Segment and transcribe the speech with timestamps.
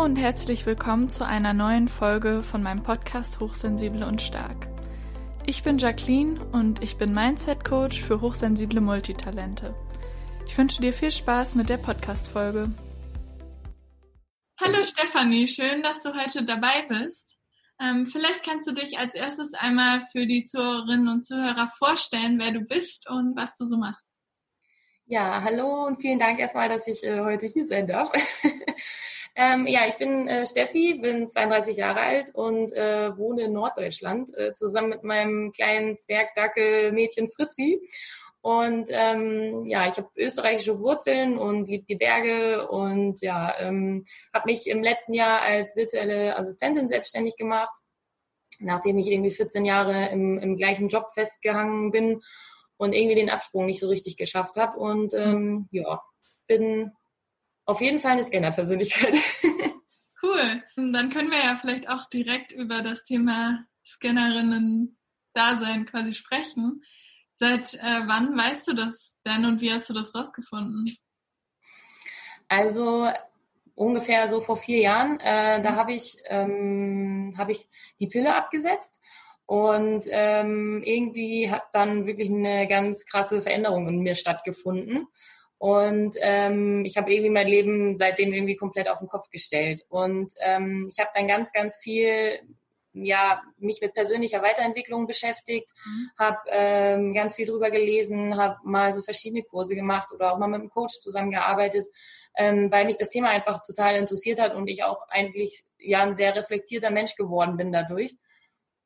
[0.00, 4.66] Hallo und herzlich willkommen zu einer neuen Folge von meinem Podcast Hochsensible und Stark.
[5.44, 9.74] Ich bin Jacqueline und ich bin Mindset Coach für hochsensible Multitalente.
[10.46, 12.72] Ich wünsche dir viel Spaß mit der Podcast-Folge.
[14.58, 17.36] Hallo Stefanie, schön, dass du heute dabei bist.
[17.78, 22.52] Ähm, vielleicht kannst du dich als erstes einmal für die Zuhörerinnen und Zuhörer vorstellen, wer
[22.52, 24.14] du bist und was du so machst.
[25.04, 28.10] Ja, hallo und vielen Dank erstmal, dass ich äh, heute hier sein darf.
[29.36, 34.36] ähm, ja, ich bin äh, Steffi, bin 32 Jahre alt und äh, wohne in Norddeutschland
[34.36, 37.80] äh, zusammen mit meinem kleinen Zwergdackel-Mädchen Fritzi.
[38.42, 44.50] Und ähm, ja, ich habe österreichische Wurzeln und liebe die Berge und ja, ähm, habe
[44.50, 47.74] mich im letzten Jahr als virtuelle Assistentin selbstständig gemacht,
[48.58, 52.22] nachdem ich irgendwie 14 Jahre im, im gleichen Job festgehangen bin
[52.78, 54.78] und irgendwie den Absprung nicht so richtig geschafft habe.
[54.78, 56.02] Und ähm, ja,
[56.46, 56.92] bin
[57.70, 59.14] auf jeden Fall eine Scanner-Persönlichkeit.
[60.22, 60.62] Cool.
[60.76, 66.82] Und dann können wir ja vielleicht auch direkt über das Thema Scannerinnen-Dasein quasi sprechen.
[67.32, 70.94] Seit äh, wann weißt du das denn und wie hast du das rausgefunden?
[72.48, 73.08] Also
[73.74, 77.66] ungefähr so vor vier Jahren, äh, da habe ich, ähm, hab ich
[77.98, 79.00] die Pille abgesetzt
[79.46, 85.06] und ähm, irgendwie hat dann wirklich eine ganz krasse Veränderung in mir stattgefunden.
[85.60, 89.84] Und ähm, ich habe irgendwie mein Leben seitdem irgendwie komplett auf den Kopf gestellt.
[89.90, 92.40] Und ähm, ich habe dann ganz, ganz viel
[92.94, 96.10] ja, mich mit persönlicher Weiterentwicklung beschäftigt, mhm.
[96.18, 100.46] habe ähm, ganz viel drüber gelesen, habe mal so verschiedene Kurse gemacht oder auch mal
[100.46, 101.86] mit einem Coach zusammengearbeitet,
[102.38, 106.14] ähm, weil mich das Thema einfach total interessiert hat und ich auch eigentlich ja ein
[106.14, 108.16] sehr reflektierter Mensch geworden bin dadurch.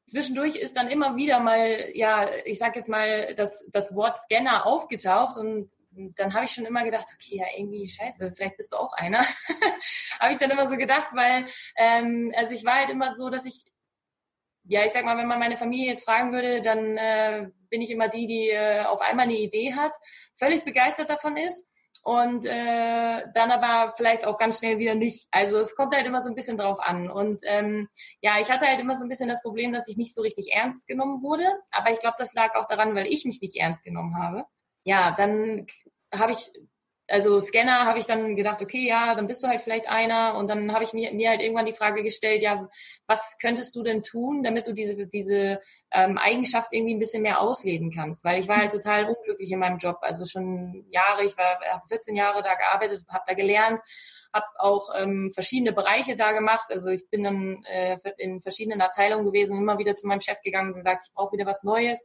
[0.06, 4.67] Zwischendurch ist dann immer wieder mal, ja, ich sag jetzt mal, das, das Wort Scanner
[4.67, 5.70] aufgetaucht und
[6.17, 9.20] dann habe ich schon immer gedacht, okay, ja, irgendwie scheiße, vielleicht bist du auch einer.
[10.20, 13.46] habe ich dann immer so gedacht, weil, ähm, also ich war halt immer so, dass
[13.46, 13.64] ich,
[14.64, 17.91] ja, ich sag mal, wenn man meine Familie jetzt fragen würde, dann äh, bin ich
[17.91, 19.92] immer die, die äh, auf einmal eine Idee hat,
[20.36, 21.69] völlig begeistert davon ist
[22.05, 25.27] und äh, dann aber vielleicht auch ganz schnell wieder nicht.
[25.30, 27.11] Also es kommt halt immer so ein bisschen drauf an.
[27.11, 27.89] Und ähm,
[28.20, 30.52] ja, ich hatte halt immer so ein bisschen das Problem, dass ich nicht so richtig
[30.52, 31.46] ernst genommen wurde.
[31.70, 34.45] Aber ich glaube, das lag auch daran, weil ich mich nicht ernst genommen habe.
[34.85, 35.67] Ja, dann
[36.19, 36.51] habe ich
[37.08, 40.36] also Scanner habe ich dann gedacht, okay, ja, dann bist du halt vielleicht einer.
[40.36, 42.69] Und dann habe ich mir, mir halt irgendwann die Frage gestellt, ja,
[43.07, 45.61] was könntest du denn tun, damit du diese, diese
[45.92, 48.25] ähm, Eigenschaft irgendwie ein bisschen mehr ausleben kannst?
[48.25, 49.98] Weil ich war halt total unglücklich in meinem Job.
[50.01, 53.81] Also schon Jahre, ich war habe 14 Jahre da gearbeitet, habe da gelernt,
[54.33, 56.69] habe auch ähm, verschiedene Bereiche da gemacht.
[56.70, 60.69] Also ich bin dann äh, in verschiedenen Abteilungen gewesen, immer wieder zu meinem Chef gegangen
[60.69, 62.02] und gesagt, ich brauche wieder was Neues.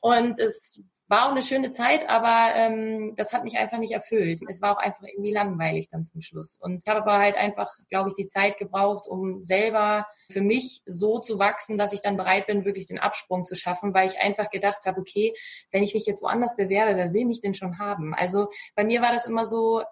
[0.00, 4.40] Und es war auch eine schöne Zeit, aber ähm, das hat mich einfach nicht erfüllt.
[4.48, 6.56] Es war auch einfach irgendwie langweilig dann zum Schluss.
[6.60, 10.82] Und ich habe aber halt einfach, glaube ich, die Zeit gebraucht, um selber für mich
[10.86, 14.18] so zu wachsen, dass ich dann bereit bin, wirklich den Absprung zu schaffen, weil ich
[14.18, 15.34] einfach gedacht habe, okay,
[15.70, 18.14] wenn ich mich jetzt woanders bewerbe, wer will mich denn schon haben?
[18.14, 19.82] Also bei mir war das immer so,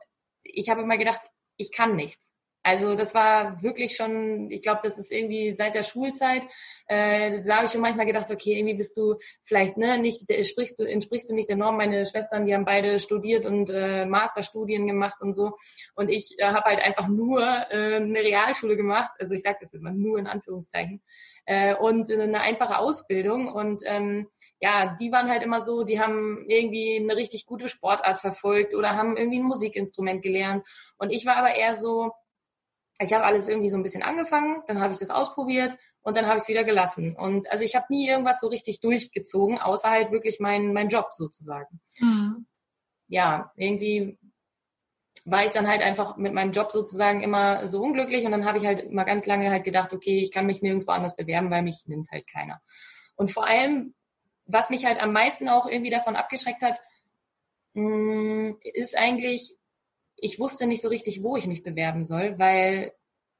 [0.42, 1.20] ich habe immer gedacht,
[1.56, 2.32] ich kann nichts.
[2.64, 6.42] Also das war wirklich schon, ich glaube, das ist irgendwie seit der Schulzeit.
[6.86, 10.78] Äh, da habe ich schon manchmal gedacht, okay, irgendwie bist du vielleicht ne nicht sprichst
[10.78, 11.76] du entsprichst du nicht der Norm.
[11.76, 15.56] Meine Schwestern, die haben beide studiert und äh, Masterstudien gemacht und so.
[15.94, 19.10] Und ich äh, habe halt einfach nur äh, eine Realschule gemacht.
[19.18, 21.02] Also ich sage das immer nur in Anführungszeichen
[21.46, 24.28] äh, und eine einfache Ausbildung und ähm,
[24.60, 28.94] ja, die waren halt immer so, die haben irgendwie eine richtig gute Sportart verfolgt oder
[28.94, 30.64] haben irgendwie ein Musikinstrument gelernt.
[30.98, 32.12] Und ich war aber eher so,
[33.00, 36.26] ich habe alles irgendwie so ein bisschen angefangen, dann habe ich das ausprobiert und dann
[36.26, 37.16] habe ich es wieder gelassen.
[37.16, 41.12] Und also ich habe nie irgendwas so richtig durchgezogen, außer halt wirklich mein, mein Job
[41.12, 41.80] sozusagen.
[41.98, 42.46] Mhm.
[43.08, 44.18] Ja, irgendwie
[45.24, 48.58] war ich dann halt einfach mit meinem Job sozusagen immer so unglücklich und dann habe
[48.58, 51.62] ich halt mal ganz lange halt gedacht, okay, ich kann mich nirgendwo anders bewerben, weil
[51.62, 52.60] mich nimmt halt keiner.
[53.14, 53.94] Und vor allem,
[54.46, 56.80] was mich halt am meisten auch irgendwie davon abgeschreckt hat,
[57.74, 59.56] mm, ist eigentlich,
[60.22, 62.92] ich wusste nicht so richtig, wo ich mich bewerben soll, weil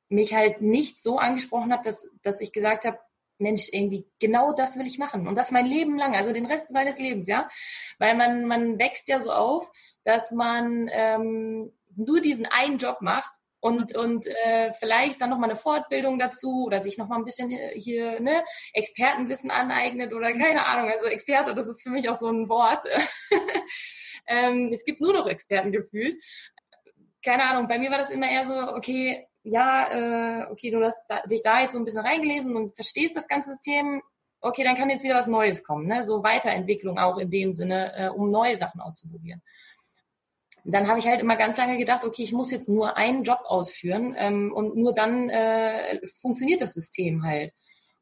[0.08, 2.98] mich halt nicht so angesprochen hat, dass, dass ich gesagt habe,
[3.38, 5.26] Mensch, irgendwie genau das will ich machen.
[5.28, 7.48] Und das mein Leben lang, also den Rest meines Lebens, ja.
[7.98, 9.70] Weil man, man wächst ja so auf,
[10.04, 15.58] dass man ähm, nur diesen einen Job macht und, und äh, vielleicht dann nochmal eine
[15.58, 20.90] Fortbildung dazu oder sich nochmal ein bisschen hier, hier ne, Expertenwissen aneignet oder keine Ahnung.
[20.90, 22.84] Also Experte, das ist für mich auch so ein Wort.
[24.26, 26.16] ähm, es gibt nur noch Experten gefühlt
[27.24, 31.02] keine Ahnung, bei mir war das immer eher so, okay, ja, äh, okay, du hast
[31.08, 34.02] da, dich da jetzt so ein bisschen reingelesen und verstehst das ganze System,
[34.40, 36.04] okay, dann kann jetzt wieder was Neues kommen, ne?
[36.04, 39.42] So Weiterentwicklung auch in dem Sinne, äh, um neue Sachen auszuprobieren.
[40.64, 43.40] dann habe ich halt immer ganz lange gedacht, okay, ich muss jetzt nur einen Job
[43.44, 47.52] ausführen ähm, und nur dann äh, funktioniert das System halt.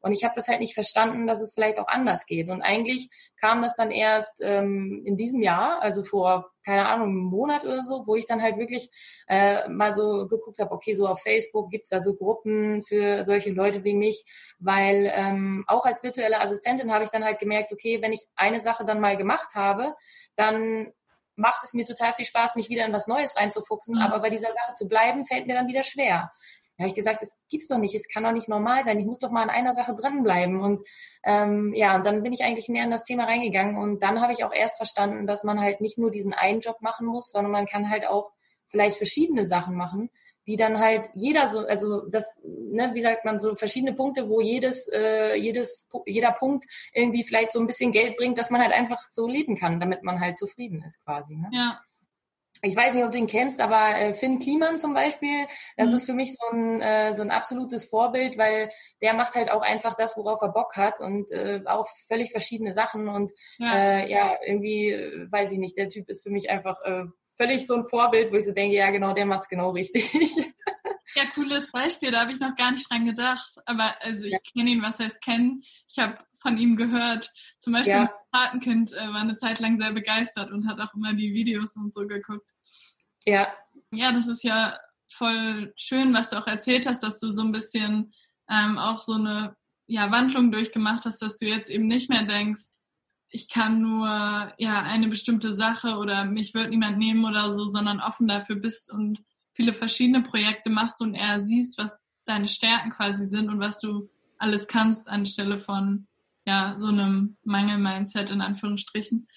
[0.01, 2.49] Und ich habe das halt nicht verstanden, dass es vielleicht auch anders geht.
[2.49, 3.09] Und eigentlich
[3.39, 7.83] kam das dann erst ähm, in diesem Jahr, also vor, keine Ahnung, einem Monat oder
[7.83, 8.89] so, wo ich dann halt wirklich
[9.27, 13.51] äh, mal so geguckt habe, okay, so auf Facebook gibt's da so Gruppen für solche
[13.51, 14.25] Leute wie mich,
[14.59, 18.59] weil ähm, auch als virtuelle Assistentin habe ich dann halt gemerkt, okay, wenn ich eine
[18.59, 19.93] Sache dann mal gemacht habe,
[20.35, 20.91] dann
[21.35, 24.01] macht es mir total viel Spaß, mich wieder in was Neues reinzufuchsen, mhm.
[24.01, 26.31] aber bei dieser Sache zu bleiben, fällt mir dann wieder schwer.
[26.81, 29.05] Da habe ich gesagt, das gibt's doch nicht, es kann doch nicht normal sein, ich
[29.05, 30.59] muss doch mal an einer Sache dranbleiben.
[30.59, 30.83] Und
[31.23, 34.33] ähm, ja, und dann bin ich eigentlich mehr in das Thema reingegangen und dann habe
[34.33, 37.51] ich auch erst verstanden, dass man halt nicht nur diesen einen Job machen muss, sondern
[37.51, 38.31] man kann halt auch
[38.65, 40.09] vielleicht verschiedene Sachen machen,
[40.47, 44.41] die dann halt jeder so, also das, ne, wie sagt man, so verschiedene Punkte, wo
[44.41, 48.73] jedes, äh, jedes, jeder Punkt irgendwie vielleicht so ein bisschen Geld bringt, dass man halt
[48.73, 51.35] einfach so leben kann, damit man halt zufrieden ist quasi.
[51.35, 51.47] Ne?
[51.53, 51.79] Ja
[52.63, 55.47] ich weiß nicht, ob du ihn kennst, aber äh, Finn Kliman zum Beispiel,
[55.77, 55.95] das mhm.
[55.95, 58.69] ist für mich so ein, äh, so ein absolutes Vorbild, weil
[59.01, 62.73] der macht halt auch einfach das, worauf er Bock hat und äh, auch völlig verschiedene
[62.73, 66.49] Sachen und ja, äh, ja irgendwie, äh, weiß ich nicht, der Typ ist für mich
[66.51, 67.05] einfach äh,
[67.41, 70.13] völlig so ein Vorbild, wo ich so denke, ja genau, der macht's genau richtig.
[71.15, 74.39] ja, cooles Beispiel, da habe ich noch gar nicht dran gedacht, aber also ich ja.
[74.53, 77.31] kenne ihn, was heißt kennen, ich habe von ihm gehört.
[77.57, 77.99] Zum Beispiel ja.
[77.99, 81.75] mein Patenkind äh, war eine Zeit lang sehr begeistert und hat auch immer die Videos
[81.75, 82.47] und so geguckt.
[83.25, 83.47] Ja.
[83.91, 84.77] Ja, das ist ja
[85.11, 88.13] voll schön, was du auch erzählt hast, dass du so ein bisschen
[88.49, 89.55] ähm, auch so eine
[89.87, 92.71] ja, Wandlung durchgemacht hast, dass du jetzt eben nicht mehr denkst,
[93.31, 94.07] ich kann nur
[94.57, 98.91] ja eine bestimmte Sache oder mich wird niemand nehmen oder so, sondern offen dafür bist
[98.91, 99.23] und
[99.53, 104.09] viele verschiedene Projekte machst und eher siehst, was deine Stärken quasi sind und was du
[104.37, 106.07] alles kannst anstelle von
[106.45, 109.27] ja so einem Mangel-Mindset in Anführungsstrichen.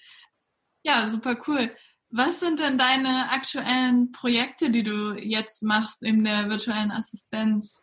[0.83, 1.71] Ja, super cool.
[2.09, 7.81] Was sind denn deine aktuellen Projekte, die du jetzt machst in der virtuellen Assistenz?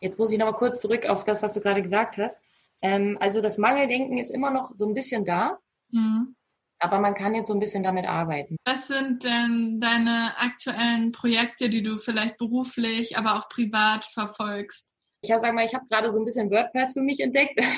[0.00, 2.41] Jetzt muss ich nochmal kurz zurück auf das, was du gerade gesagt hast.
[2.82, 5.58] Ähm, also das Mangeldenken ist immer noch so ein bisschen da,
[5.90, 6.34] mhm.
[6.80, 8.56] aber man kann jetzt so ein bisschen damit arbeiten.
[8.64, 14.86] Was sind denn deine aktuellen Projekte, die du vielleicht beruflich, aber auch privat verfolgst?
[15.24, 17.60] Ich sag mal, ich habe gerade so ein bisschen WordPress für mich entdeckt.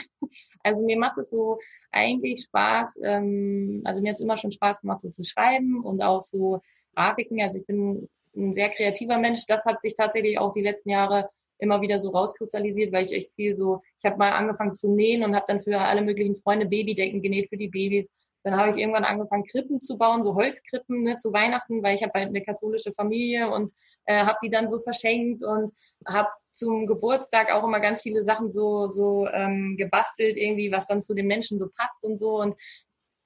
[0.67, 1.59] Also mir macht es so
[1.93, 2.99] eigentlich Spaß.
[3.05, 6.62] Ähm, also mir hat es immer schon Spaß gemacht, so zu schreiben und auch so
[6.95, 7.43] Grafiken.
[7.43, 9.45] Also ich bin ein sehr kreativer Mensch.
[9.47, 11.29] Das hat sich tatsächlich auch die letzten Jahre
[11.59, 15.25] immer wieder so rauskristallisiert, weil ich echt viel so, ich habe mal angefangen zu nähen
[15.25, 18.12] und habe dann für alle möglichen Freunde Babydecken genäht für die Babys.
[18.43, 22.03] Dann habe ich irgendwann angefangen, Krippen zu bauen, so Holzkrippen ne, zu Weihnachten, weil ich
[22.03, 23.73] habe halt eine katholische Familie und
[24.05, 25.73] äh, habe die dann so verschenkt und
[26.06, 31.03] habe zum Geburtstag auch immer ganz viele Sachen so so ähm, gebastelt irgendwie, was dann
[31.03, 32.55] zu den Menschen so passt und so und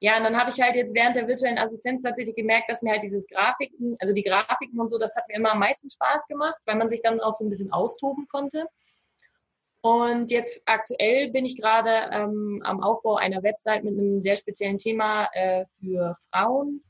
[0.00, 2.92] ja, und dann habe ich halt jetzt während der virtuellen Assistenz tatsächlich gemerkt, dass mir
[2.92, 6.28] halt dieses Grafiken, also die Grafiken und so, das hat mir immer am meisten Spaß
[6.28, 8.66] gemacht, weil man sich dann auch so ein bisschen austoben konnte.
[9.80, 14.78] Und jetzt aktuell bin ich gerade ähm, am Aufbau einer Website mit einem sehr speziellen
[14.78, 16.82] Thema äh, für Frauen.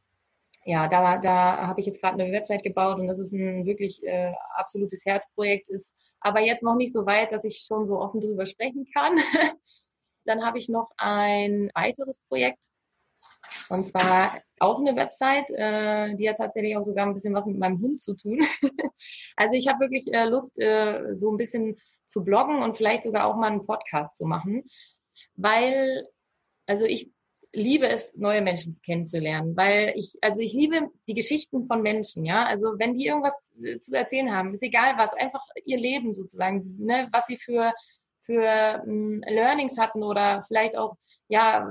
[0.64, 4.04] Ja, da, da habe ich jetzt gerade eine Website gebaut und das ist ein wirklich
[4.04, 8.20] äh, absolutes Herzprojekt, ist aber jetzt noch nicht so weit, dass ich schon so offen
[8.20, 9.16] drüber sprechen kann.
[10.25, 12.64] Dann habe ich noch ein weiteres Projekt,
[13.69, 17.59] und zwar auch eine Website, äh, die hat tatsächlich auch sogar ein bisschen was mit
[17.59, 18.40] meinem Hund zu tun.
[19.37, 21.76] also ich habe wirklich äh, Lust, äh, so ein bisschen
[22.07, 24.64] zu bloggen und vielleicht sogar auch mal einen Podcast zu machen,
[25.37, 26.07] weil,
[26.66, 27.12] also ich
[27.52, 32.45] liebe es, neue Menschen kennenzulernen, weil ich, also ich liebe die Geschichten von Menschen, ja.
[32.45, 36.76] Also wenn die irgendwas äh, zu erzählen haben, ist egal was, einfach ihr Leben sozusagen,
[36.78, 37.73] ne, was sie für
[38.23, 40.97] für ähm, Learnings hatten oder vielleicht auch
[41.28, 41.66] ja,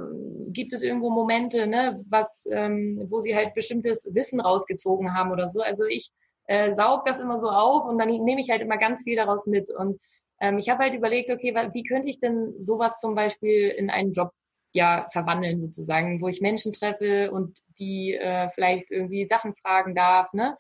[0.48, 5.50] gibt es irgendwo Momente, ne, was, ähm, wo sie halt bestimmtes Wissen rausgezogen haben oder
[5.50, 5.62] so.
[5.62, 6.12] Also ich
[6.48, 9.48] äh, saug das immer so auf und dann nehme ich halt immer ganz viel daraus
[9.48, 9.70] mit.
[9.70, 10.00] Und
[10.40, 14.14] ähm, ich habe halt überlegt, okay, wie könnte ich denn sowas zum Beispiel in einen
[14.14, 14.32] Job
[14.74, 20.34] ja verwandeln sozusagen, wo ich Menschen treffe und die äh, vielleicht irgendwie Sachen fragen darf,
[20.34, 20.58] ne?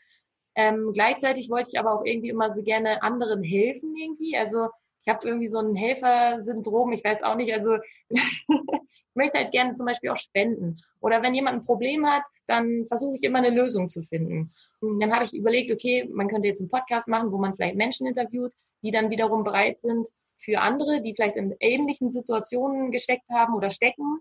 [0.55, 4.35] Ähm, gleichzeitig wollte ich aber auch irgendwie immer so gerne anderen helfen irgendwie.
[4.35, 4.69] Also
[5.07, 7.77] ich habe irgendwie so ein Helfersyndrom, ich weiß auch nicht, also
[8.09, 10.81] ich möchte halt gerne zum Beispiel auch spenden.
[10.99, 14.53] Oder wenn jemand ein Problem hat, dann versuche ich immer eine Lösung zu finden.
[14.81, 17.77] Und dann habe ich überlegt, okay, man könnte jetzt einen Podcast machen, wo man vielleicht
[17.77, 23.29] Menschen interviewt, die dann wiederum bereit sind, für andere, die vielleicht in ähnlichen Situationen gesteckt
[23.29, 24.19] haben oder stecken,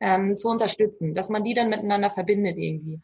[0.00, 3.00] ähm, zu unterstützen, dass man die dann miteinander verbindet irgendwie.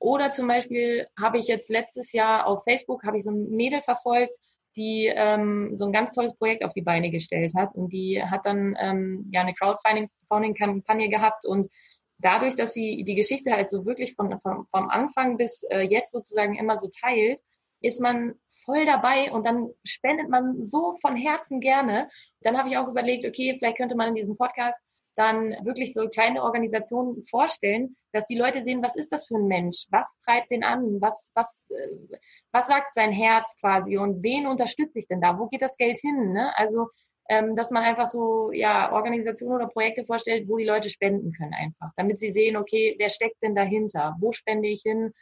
[0.00, 3.80] Oder zum Beispiel habe ich jetzt letztes Jahr auf Facebook, habe ich so ein Mädel
[3.80, 4.32] verfolgt,
[4.78, 7.74] die ähm, so ein ganz tolles Projekt auf die Beine gestellt hat.
[7.74, 11.70] Und die hat dann ähm, ja eine Crowdfunding-Kampagne gehabt und
[12.18, 16.12] dadurch, dass sie die Geschichte halt so wirklich von, vom, vom Anfang bis äh, jetzt
[16.12, 17.40] sozusagen immer so teilt,
[17.80, 22.08] ist man voll dabei und dann spendet man so von Herzen gerne.
[22.40, 24.80] Dann habe ich auch überlegt, okay, vielleicht könnte man in diesem Podcast
[25.18, 29.48] dann wirklich so kleine Organisationen vorstellen, dass die Leute sehen, was ist das für ein
[29.48, 29.86] Mensch?
[29.90, 31.00] Was treibt den an?
[31.00, 32.16] Was, was, äh,
[32.52, 33.98] was sagt sein Herz quasi?
[33.98, 35.36] Und wen unterstütze ich denn da?
[35.36, 36.32] Wo geht das Geld hin?
[36.32, 36.56] Ne?
[36.56, 36.86] Also,
[37.28, 41.52] ähm, dass man einfach so, ja, Organisationen oder Projekte vorstellt, wo die Leute spenden können
[41.52, 44.16] einfach, damit sie sehen, okay, wer steckt denn dahinter?
[44.20, 45.12] Wo spende ich hin?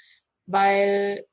[0.47, 1.25] Weil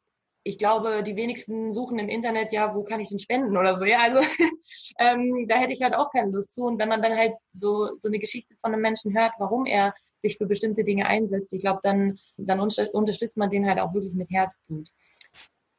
[0.44, 3.86] ich glaube, die wenigsten suchen im Internet, ja, wo kann ich denn spenden oder so.
[3.86, 4.20] Ja, also
[5.00, 6.64] ähm, da hätte ich halt auch keine Lust zu.
[6.66, 9.94] Und wenn man dann halt so, so eine Geschichte von einem Menschen hört, warum er
[10.20, 14.14] sich für bestimmte Dinge einsetzt, ich glaube, dann, dann unterstützt man den halt auch wirklich
[14.14, 14.90] mit Herzblut.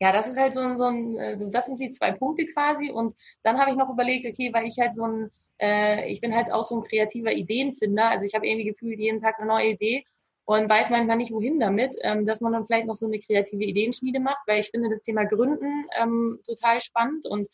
[0.00, 2.90] Ja, das ist halt so, ein, so ein, äh, das sind die zwei Punkte quasi.
[2.90, 5.30] Und dann habe ich noch überlegt, okay, weil ich halt so ein,
[5.61, 8.11] äh, ich bin halt auch so ein kreativer Ideenfinder.
[8.11, 10.04] Also ich habe irgendwie gefühlt jeden Tag eine neue Idee
[10.46, 13.64] und weiß manchmal nicht, wohin damit, ähm, dass man dann vielleicht noch so eine kreative
[13.64, 17.48] Ideenschmiede macht, weil ich finde das Thema Gründen ähm, total spannend und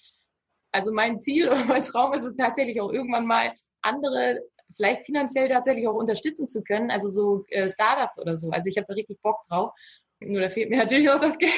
[0.72, 4.40] also mein Ziel oder mein Traum ist es tatsächlich auch irgendwann mal andere
[4.76, 8.50] vielleicht finanziell tatsächlich auch unterstützen zu können, also so äh, Startups oder so.
[8.50, 9.72] Also ich habe da richtig Bock drauf.
[10.22, 11.52] Nur da fehlt mir natürlich auch das Geld.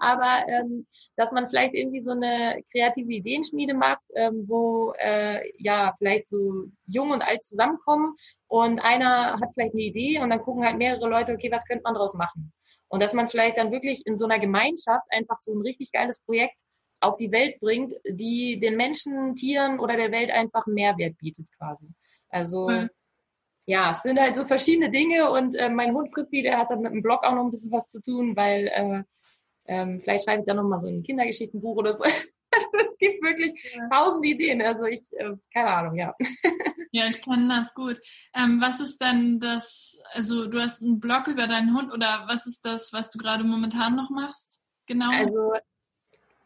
[0.00, 5.94] Aber ähm, dass man vielleicht irgendwie so eine kreative Ideenschmiede macht, ähm, wo äh, ja
[5.98, 8.14] vielleicht so jung und alt zusammenkommen
[8.54, 11.82] und einer hat vielleicht eine Idee und dann gucken halt mehrere Leute, okay, was könnte
[11.82, 12.52] man daraus machen?
[12.86, 16.20] Und dass man vielleicht dann wirklich in so einer Gemeinschaft einfach so ein richtig geiles
[16.20, 16.60] Projekt
[17.00, 21.46] auf die Welt bringt, die den Menschen, Tieren oder der Welt einfach einen Mehrwert bietet
[21.58, 21.88] quasi.
[22.28, 22.90] Also mhm.
[23.66, 26.82] ja, es sind halt so verschiedene Dinge und äh, mein Hund Fritzi, der hat dann
[26.82, 29.02] mit dem Blog auch noch ein bisschen was zu tun, weil äh,
[29.66, 32.04] ähm, vielleicht schreibe ich da noch mal so ein Kindergeschichtenbuch oder so.
[32.80, 33.88] es gibt wirklich ja.
[33.88, 34.62] tausend Ideen.
[34.62, 36.14] Also ich, äh, keine Ahnung, ja.
[36.92, 38.00] Ja, ich kenne das gut.
[38.36, 42.46] Ähm, was ist denn das, also du hast einen Blog über deinen Hund oder was
[42.46, 44.62] ist das, was du gerade momentan noch machst?
[44.86, 45.10] Genau.
[45.10, 45.54] Also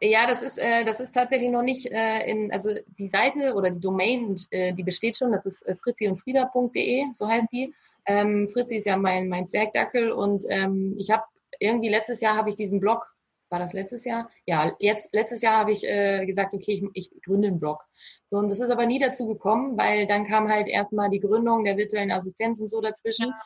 [0.01, 3.69] ja, das ist, äh, das ist tatsächlich noch nicht äh, in, also die Seite oder
[3.69, 7.75] die Domain, äh, die besteht schon, das ist äh, fritziundfrieda.de, so heißt die.
[8.07, 11.25] Ähm, Fritzi ist ja mein, mein Zwergdackel und ähm, ich habe
[11.59, 13.07] irgendwie letztes Jahr habe ich diesen Blog
[13.51, 14.31] war das letztes Jahr?
[14.47, 17.83] Ja, jetzt letztes Jahr habe ich äh, gesagt, okay, ich, ich gründe einen Blog.
[18.27, 21.65] So, und das ist aber nie dazu gekommen, weil dann kam halt erstmal die Gründung
[21.65, 23.29] der virtuellen Assistenz und so dazwischen.
[23.29, 23.41] Ja.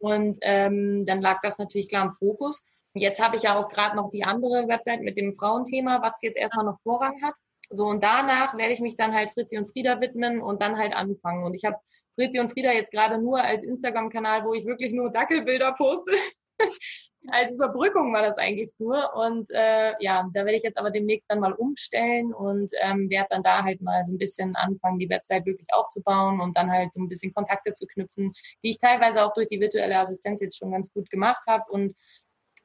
[0.00, 2.64] Und ähm, dann lag das natürlich klar im Fokus.
[2.94, 6.38] Jetzt habe ich ja auch gerade noch die andere Website mit dem Frauenthema, was jetzt
[6.38, 7.34] erstmal noch Vorrang hat.
[7.70, 10.94] So, und danach werde ich mich dann halt Fritzi und Frieda widmen und dann halt
[10.94, 11.44] anfangen.
[11.44, 11.76] Und ich habe
[12.14, 16.12] Fritzi und Frieda jetzt gerade nur als Instagram-Kanal, wo ich wirklich nur Dackelbilder poste.
[17.26, 19.14] als Überbrückung war das eigentlich nur.
[19.14, 23.28] Und äh, ja, da werde ich jetzt aber demnächst dann mal umstellen und ähm, werde
[23.30, 26.92] dann da halt mal so ein bisschen anfangen, die Website wirklich aufzubauen und dann halt
[26.92, 28.32] so ein bisschen Kontakte zu knüpfen,
[28.62, 31.64] die ich teilweise auch durch die virtuelle Assistenz jetzt schon ganz gut gemacht habe.
[31.70, 31.94] Und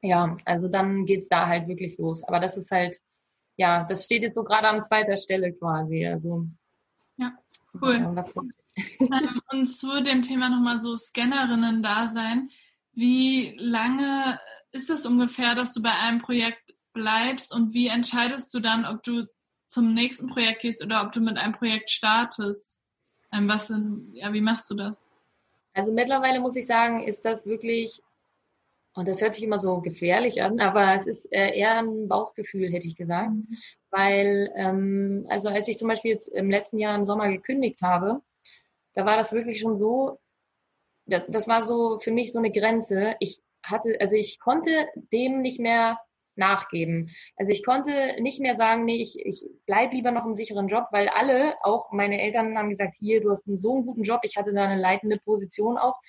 [0.02, 2.24] ja, also dann geht's da halt wirklich los.
[2.24, 2.98] Aber das ist halt,
[3.56, 6.06] ja, das steht jetzt so gerade an zweiter Stelle quasi.
[6.06, 6.46] Also
[7.16, 7.32] ja,
[7.82, 7.96] cool.
[7.96, 12.50] Ähm, und zu dem Thema nochmal so Scannerinnen-Dasein.
[12.94, 14.40] Wie lange
[14.72, 19.02] ist es ungefähr, dass du bei einem Projekt bleibst und wie entscheidest du dann, ob
[19.02, 19.26] du
[19.66, 22.80] zum nächsten Projekt gehst oder ob du mit einem Projekt startest?
[23.32, 25.06] Ähm, was sind, ja, wie machst du das?
[25.74, 28.00] Also mittlerweile muss ich sagen, ist das wirklich,
[28.94, 32.70] und das hört sich immer so gefährlich an, aber es ist äh, eher ein Bauchgefühl,
[32.70, 33.32] hätte ich gesagt.
[33.32, 33.58] Mhm.
[33.90, 38.22] Weil, ähm, also als ich zum Beispiel jetzt im letzten Jahr im Sommer gekündigt habe,
[38.94, 40.20] da war das wirklich schon so,
[41.06, 43.16] das, war so für mich so eine Grenze.
[43.20, 45.98] Ich hatte, also ich konnte dem nicht mehr
[46.36, 47.10] nachgeben.
[47.36, 50.86] Also ich konnte nicht mehr sagen, nee, ich, ich bleib lieber noch im sicheren Job,
[50.90, 54.20] weil alle, auch meine Eltern haben gesagt, hier, du hast einen so einen guten Job,
[54.24, 56.00] ich hatte da eine leitende Position auch,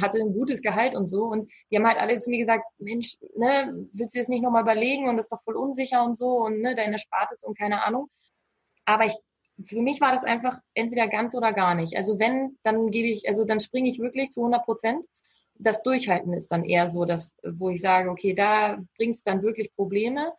[0.00, 1.24] hatte ein gutes Gehalt und so.
[1.24, 4.62] Und die haben halt alle zu mir gesagt, Mensch, ne, willst du das nicht nochmal
[4.62, 7.84] überlegen und das ist doch voll unsicher und so und ne, deine Spartes und keine
[7.84, 8.08] Ahnung.
[8.84, 9.14] Aber ich
[9.66, 11.96] für mich war das einfach entweder ganz oder gar nicht.
[11.96, 15.04] Also wenn, dann gebe ich, also dann springe ich wirklich zu 100 Prozent.
[15.54, 19.42] Das Durchhalten ist dann eher so, dass, wo ich sage, okay, da bringt es dann
[19.42, 20.32] wirklich Probleme.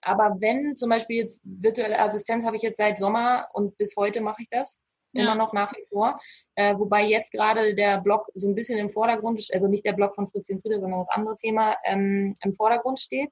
[0.00, 4.20] Aber wenn zum Beispiel jetzt virtuelle Assistenz habe ich jetzt seit Sommer und bis heute
[4.20, 4.80] mache ich das
[5.14, 5.22] ja.
[5.22, 6.20] immer noch nach wie vor.
[6.56, 10.14] Äh, wobei jetzt gerade der Blog so ein bisschen im Vordergrund, also nicht der Blog
[10.14, 13.30] von Fritz Friede, sondern das andere Thema ähm, im Vordergrund steht.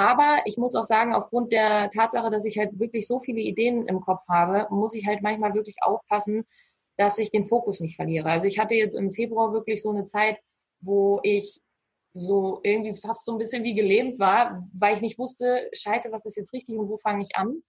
[0.00, 3.86] Aber ich muss auch sagen, aufgrund der Tatsache, dass ich halt wirklich so viele Ideen
[3.86, 6.46] im Kopf habe, muss ich halt manchmal wirklich aufpassen,
[6.96, 8.30] dass ich den Fokus nicht verliere.
[8.30, 10.38] Also ich hatte jetzt im Februar wirklich so eine Zeit,
[10.80, 11.60] wo ich
[12.14, 16.24] so irgendwie fast so ein bisschen wie gelähmt war, weil ich nicht wusste, scheiße, was
[16.24, 17.62] ist jetzt richtig und wo fange ich an?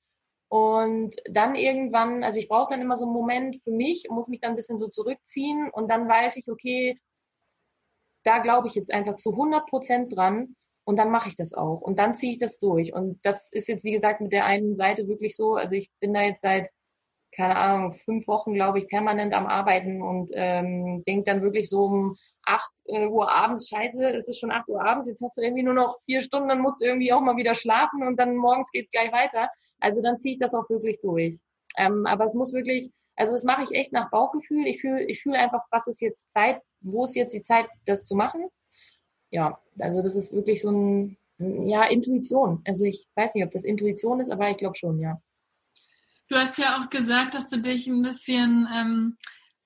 [0.48, 4.40] Und dann irgendwann, also ich brauche dann immer so einen Moment für mich, muss mich
[4.40, 6.98] dann ein bisschen so zurückziehen und dann weiß ich, okay,
[8.24, 11.82] da glaube ich jetzt einfach zu 100 Prozent dran und dann mache ich das auch
[11.82, 12.94] und dann ziehe ich das durch.
[12.94, 15.56] Und das ist jetzt, wie gesagt, mit der einen Seite wirklich so.
[15.56, 16.70] Also ich bin da jetzt seit,
[17.34, 21.86] keine Ahnung, fünf Wochen, glaube ich, permanent am Arbeiten und ähm, denke dann wirklich so
[21.86, 25.42] um 8 äh, Uhr abends, scheiße, es ist schon 8 Uhr abends, jetzt hast du
[25.42, 28.36] irgendwie nur noch vier Stunden, dann musst du irgendwie auch mal wieder schlafen und dann
[28.36, 29.50] morgens geht's gleich weiter.
[29.80, 31.40] Also dann ziehe ich das auch wirklich durch.
[31.78, 34.68] Ähm, aber es muss wirklich, also das mache ich echt nach Bauchgefühl.
[34.68, 38.04] Ich fühle ich fühl einfach, was ist jetzt Zeit, wo ist jetzt die Zeit, das
[38.06, 38.50] zu machen.
[39.32, 42.62] Ja, also das ist wirklich so ein, ja, Intuition.
[42.66, 45.22] Also ich weiß nicht, ob das Intuition ist, aber ich glaube schon, ja.
[46.28, 49.18] Du hast ja auch gesagt, dass du dich ein bisschen ähm,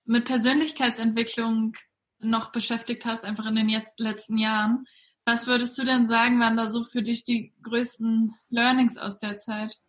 [0.06, 1.74] mit Persönlichkeitsentwicklung
[2.20, 4.88] noch beschäftigt hast, einfach in den jetzt, letzten Jahren.
[5.26, 9.38] Was würdest du denn sagen, waren da so für dich die größten Learnings aus der
[9.38, 9.80] Zeit?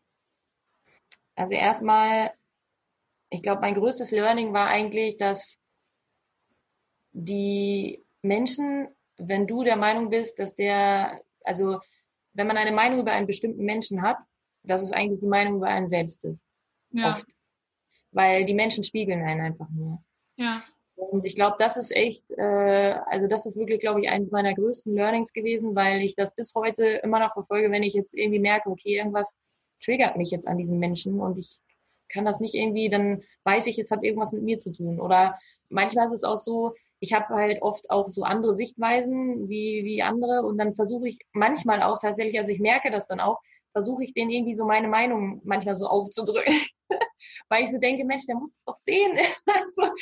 [1.34, 2.32] Also erstmal,
[3.30, 5.58] ich glaube, mein größtes Learning war eigentlich, dass
[7.12, 11.78] die Menschen, wenn du der Meinung bist, dass der, also
[12.32, 14.18] wenn man eine Meinung über einen bestimmten Menschen hat,
[14.62, 16.44] dass es eigentlich die Meinung über einen selbst ist.
[16.90, 17.12] Ja.
[17.12, 17.26] Oft.
[18.12, 20.02] Weil die Menschen spiegeln einen einfach nur.
[20.36, 20.62] Ja.
[20.96, 24.54] Und ich glaube, das ist echt, äh, also das ist wirklich, glaube ich, eines meiner
[24.54, 28.38] größten Learnings gewesen, weil ich das bis heute immer noch verfolge, wenn ich jetzt irgendwie
[28.38, 29.36] merke, okay, irgendwas
[29.82, 31.58] triggert mich jetzt an diesen Menschen und ich
[32.08, 35.00] kann das nicht irgendwie, dann weiß ich, es hat irgendwas mit mir zu tun.
[35.00, 39.84] Oder manchmal ist es auch so, ich habe halt oft auch so andere Sichtweisen wie,
[39.84, 43.40] wie andere und dann versuche ich manchmal auch tatsächlich, also ich merke das dann auch,
[43.72, 46.54] versuche ich denen irgendwie so meine Meinung manchmal so aufzudrücken.
[47.50, 49.18] Weil ich so denke, Mensch, der muss es doch sehen.
[49.46, 49.92] also,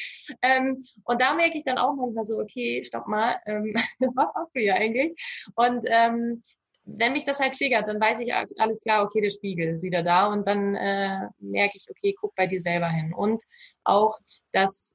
[0.42, 3.74] ähm, und da merke ich dann auch manchmal so, okay, stopp mal, ähm,
[4.14, 5.20] was hast du hier eigentlich?
[5.56, 6.44] Und ähm,
[6.84, 10.04] wenn mich das halt triggert, dann weiß ich alles klar, okay, der Spiegel ist wieder
[10.04, 13.12] da und dann äh, merke ich, okay, guck bei dir selber hin.
[13.12, 13.42] Und
[13.82, 14.20] auch,
[14.52, 14.94] dass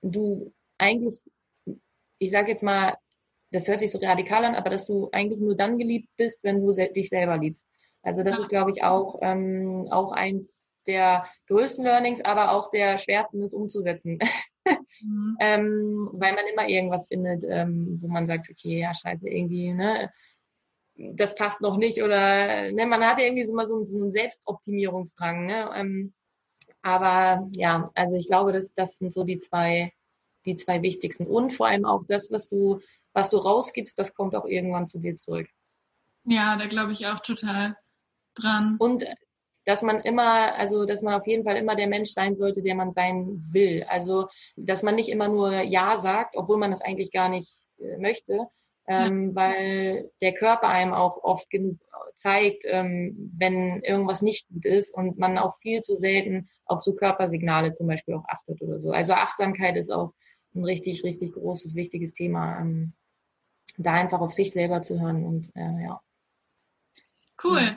[0.00, 1.22] du eigentlich,
[2.18, 2.96] ich sage jetzt mal,
[3.50, 6.60] das hört sich so radikal an, aber dass du eigentlich nur dann geliebt bist, wenn
[6.60, 7.66] du dich selber liebst.
[8.02, 8.42] Also das ja.
[8.42, 13.54] ist, glaube ich, auch, ähm, auch eins der größten Learnings, aber auch der schwersten, ist
[13.54, 14.18] umzusetzen.
[15.00, 15.36] mhm.
[15.40, 20.10] ähm, weil man immer irgendwas findet, ähm, wo man sagt, okay, ja, scheiße, irgendwie, ne,
[20.98, 24.12] das passt noch nicht oder ne, man hat ja irgendwie so mal so, so einen
[24.12, 25.46] Selbstoptimierungsdrang.
[25.46, 25.70] Ne?
[25.76, 26.12] Ähm,
[26.82, 29.92] aber ja, also ich glaube, dass das sind so die zwei,
[30.48, 31.26] die zwei wichtigsten.
[31.26, 32.80] Und vor allem auch das, was du,
[33.12, 35.48] was du rausgibst, das kommt auch irgendwann zu dir zurück.
[36.24, 37.76] Ja, da glaube ich auch total
[38.34, 38.76] dran.
[38.78, 39.04] Und
[39.64, 42.74] dass man immer, also dass man auf jeden Fall immer der Mensch sein sollte, der
[42.74, 43.84] man sein will.
[43.88, 47.98] Also dass man nicht immer nur Ja sagt, obwohl man das eigentlich gar nicht äh,
[47.98, 48.48] möchte,
[48.86, 49.34] ähm, ja.
[49.34, 51.78] weil der Körper einem auch oft genug
[52.14, 56.94] zeigt, ähm, wenn irgendwas nicht gut ist und man auch viel zu selten auf so
[56.94, 58.90] Körpersignale zum Beispiel auch achtet oder so.
[58.90, 60.14] Also Achtsamkeit ist auch
[60.54, 62.92] ein richtig, richtig großes, wichtiges Thema, ähm,
[63.76, 66.00] da einfach auf sich selber zu hören und äh, ja.
[67.42, 67.76] Cool.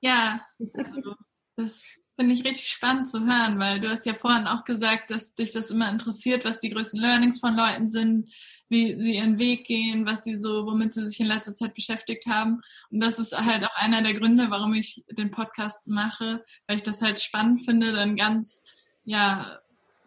[0.00, 1.14] Ja, also
[1.56, 5.34] das finde ich richtig spannend zu hören, weil du hast ja vorhin auch gesagt, dass
[5.34, 8.30] dich das immer interessiert, was die größten Learnings von Leuten sind,
[8.68, 12.26] wie sie ihren Weg gehen, was sie so, womit sie sich in letzter Zeit beschäftigt
[12.26, 12.60] haben.
[12.90, 16.82] Und das ist halt auch einer der Gründe, warum ich den Podcast mache, weil ich
[16.82, 18.64] das halt spannend finde, dann ganz,
[19.04, 19.60] ja,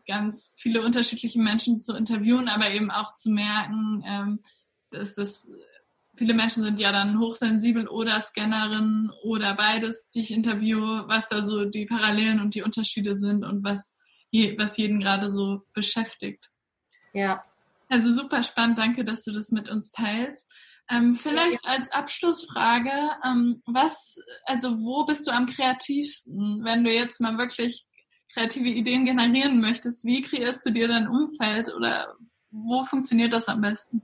[0.06, 4.40] ganz viele unterschiedliche Menschen zu interviewen, aber eben auch zu merken, ähm,
[4.92, 5.50] dass das
[6.16, 11.44] viele Menschen sind ja dann hochsensibel oder Scannerin oder beides, die ich interviewe, was da
[11.44, 13.96] so die Parallelen und die Unterschiede sind und was,
[14.32, 16.50] je, was jeden gerade so beschäftigt.
[17.14, 17.44] Ja.
[17.90, 20.52] Also super spannend, danke, dass du das mit uns teilst.
[20.90, 22.92] Ähm, vielleicht als Abschlussfrage,
[23.24, 27.86] ähm, was, also wo bist du am kreativsten, wenn du jetzt mal wirklich
[28.34, 30.06] kreative Ideen generieren möchtest?
[30.06, 32.16] Wie kreierst du dir dein Umfeld oder
[32.52, 34.02] wo funktioniert das am besten?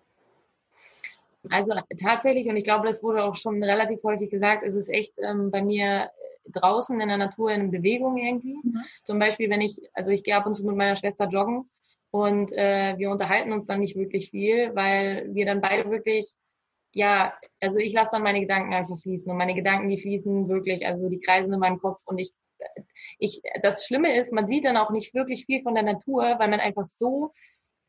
[1.50, 5.14] Also tatsächlich, und ich glaube, das wurde auch schon relativ häufig gesagt, ist es echt
[5.18, 6.12] ähm, bei mir
[6.52, 8.58] draußen in der Natur in Bewegung irgendwie.
[8.62, 8.84] Mhm.
[9.04, 11.70] Zum Beispiel, wenn ich, also ich gehe ab und zu mit meiner Schwester joggen
[12.12, 16.32] und äh, wir unterhalten uns dann nicht wirklich viel, weil wir dann beide wirklich,
[16.94, 20.86] ja, also ich lasse dann meine Gedanken einfach fließen und meine Gedanken, die fließen wirklich,
[20.86, 22.34] also die kreisen in meinem Kopf und ich,
[23.20, 26.50] ich, das Schlimme ist, man sieht dann auch nicht wirklich viel von der Natur, weil
[26.50, 27.34] man einfach so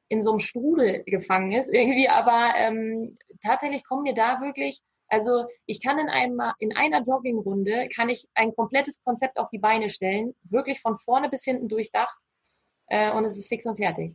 [0.08, 5.46] in so einem Strudel gefangen ist irgendwie, aber ähm, tatsächlich kommen mir da wirklich, also
[5.66, 9.88] ich kann in einem, in einer Joggingrunde kann ich ein komplettes Konzept auf die Beine
[9.88, 12.18] stellen, wirklich von vorne bis hinten durchdacht
[12.88, 14.14] äh, und es ist fix und fertig.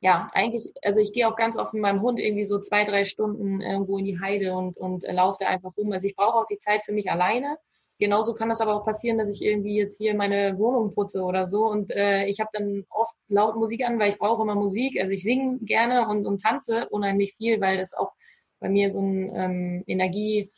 [0.00, 3.04] Ja, eigentlich, also ich gehe auch ganz oft mit meinem Hund irgendwie so zwei, drei
[3.04, 5.92] Stunden irgendwo in die Heide und, und äh, laufe da einfach rum.
[5.92, 7.56] Also ich brauche auch die Zeit für mich alleine.
[7.98, 11.46] Genauso kann das aber auch passieren, dass ich irgendwie jetzt hier meine Wohnung putze oder
[11.46, 14.98] so und äh, ich habe dann oft laut Musik an, weil ich brauche immer Musik.
[15.00, 18.12] Also ich singe gerne und, und tanze unheimlich viel, weil das auch
[18.58, 20.50] bei mir so ein ähm, Energie,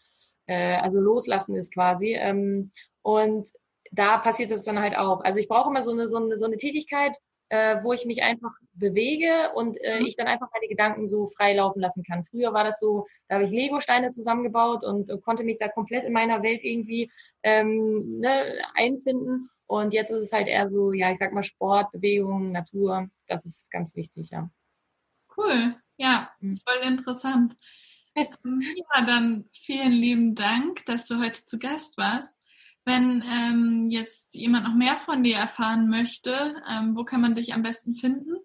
[0.46, 2.14] äh, also loslassen ist quasi.
[2.14, 2.70] Ähm,
[3.02, 3.50] und
[3.92, 5.20] da passiert das dann halt auch.
[5.22, 7.16] Also ich brauche immer so eine, so eine, so eine Tätigkeit,
[7.48, 10.06] äh, wo ich mich einfach bewege und äh, mhm.
[10.06, 12.24] ich dann einfach meine Gedanken so frei laufen lassen kann.
[12.24, 16.04] Früher war das so, da habe ich Lego-Steine zusammengebaut und äh, konnte mich da komplett
[16.04, 17.10] in meiner Welt irgendwie
[17.42, 19.50] ähm, ne, einfinden.
[19.66, 23.08] Und jetzt ist es halt eher so, ja, ich sag mal Sport, Bewegung, Natur.
[23.26, 24.48] Das ist ganz wichtig, ja.
[25.36, 26.58] Cool, ja, mhm.
[26.58, 27.56] voll interessant.
[28.18, 32.34] Ähm, ja, dann vielen lieben Dank, dass du heute zu Gast warst.
[32.86, 37.52] Wenn ähm, jetzt jemand noch mehr von dir erfahren möchte, ähm, wo kann man dich
[37.52, 38.36] am besten finden?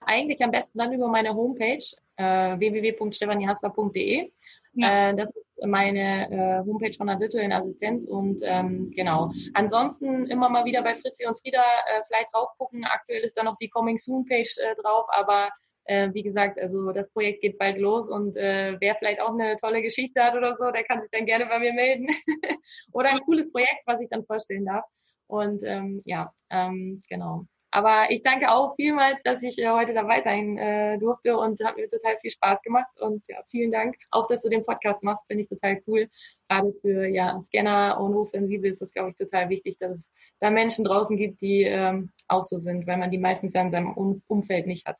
[0.00, 1.84] Eigentlich am besten dann über meine Homepage
[2.16, 4.30] äh, www.stefaniehasler.de.
[4.74, 5.10] Ja.
[5.10, 9.32] Äh, das ist meine äh, Homepage von der virtuellen Assistenz und ähm, genau.
[9.54, 12.84] Ansonsten immer mal wieder bei Fritzi und Frieda äh, vielleicht drauf gucken.
[12.84, 15.50] Aktuell ist da noch die Coming Soon Page äh, drauf, aber
[15.84, 19.56] äh, wie gesagt, also das Projekt geht bald los und äh, wer vielleicht auch eine
[19.56, 22.06] tolle Geschichte hat oder so, der kann sich dann gerne bei mir melden.
[22.92, 24.84] oder ein cooles Projekt, was ich dann vorstellen darf.
[25.26, 27.46] Und ähm, ja, ähm, genau.
[27.74, 31.76] Aber ich danke auch vielmals, dass ich äh, heute dabei sein äh, durfte und hat
[31.76, 33.00] mir total viel Spaß gemacht.
[33.00, 33.96] Und ja, vielen Dank.
[34.10, 36.06] Auch, dass du den Podcast machst, finde ich total cool.
[36.50, 40.50] Gerade für ja, Scanner und Hochsensibel ist das, glaube ich, total wichtig, dass es da
[40.50, 43.94] Menschen draußen gibt, die ähm, auch so sind, weil man die meistens ja in seinem
[43.94, 44.98] um Umfeld nicht hat.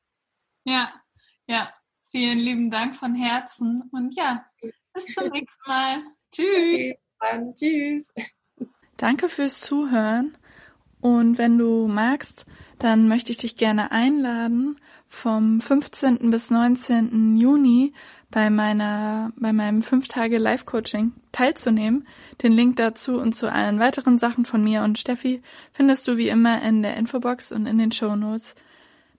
[0.64, 0.92] Ja,
[1.46, 1.70] ja.
[2.10, 3.88] Vielen lieben Dank von Herzen.
[3.90, 4.44] Und ja,
[4.92, 6.02] bis zum nächsten Mal.
[6.30, 6.94] Tschüss.
[7.18, 8.12] Okay, tschüss.
[8.96, 10.36] Danke fürs Zuhören.
[11.00, 12.46] Und wenn du magst,
[12.78, 14.76] dann möchte ich dich gerne einladen,
[15.08, 16.30] vom 15.
[16.30, 17.36] bis 19.
[17.36, 17.92] Juni
[18.30, 22.06] bei meiner, bei meinem 5 Tage Live Coaching teilzunehmen.
[22.42, 26.28] Den Link dazu und zu allen weiteren Sachen von mir und Steffi findest du wie
[26.28, 28.54] immer in der Infobox und in den Show Notes.